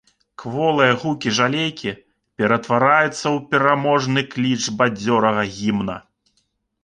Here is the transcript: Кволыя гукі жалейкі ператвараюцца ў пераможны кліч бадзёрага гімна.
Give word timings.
Кволыя 0.41 0.93
гукі 1.01 1.33
жалейкі 1.39 1.91
ператвараюцца 2.39 3.11
ў 3.11 3.35
пераможны 3.51 4.21
кліч 4.33 4.59
бадзёрага 4.79 5.43
гімна. 5.59 5.95